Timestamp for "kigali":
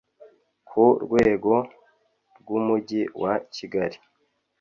3.55-3.97